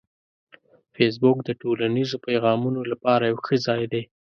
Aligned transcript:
فېسبوک 0.93 1.37
د 1.43 1.49
ټولنیزو 1.61 2.17
پیغامونو 2.27 2.81
لپاره 2.91 3.23
یو 3.31 3.37
ښه 3.45 3.55
ځای 3.67 3.83
دی 3.91 4.03